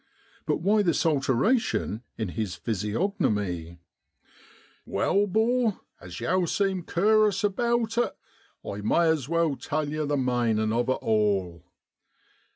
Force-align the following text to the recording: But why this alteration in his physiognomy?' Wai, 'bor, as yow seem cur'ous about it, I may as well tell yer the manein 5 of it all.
But 0.47 0.61
why 0.61 0.81
this 0.81 1.05
alteration 1.05 2.01
in 2.17 2.29
his 2.29 2.55
physiognomy?' 2.55 3.77
Wai, 4.87 5.25
'bor, 5.27 5.79
as 5.99 6.19
yow 6.19 6.45
seem 6.45 6.81
cur'ous 6.81 7.43
about 7.43 7.99
it, 7.99 8.17
I 8.67 8.81
may 8.81 9.09
as 9.09 9.29
well 9.29 9.55
tell 9.55 9.87
yer 9.87 10.07
the 10.07 10.17
manein 10.17 10.71
5 10.71 10.71
of 10.73 10.89
it 10.89 11.03
all. 11.05 11.63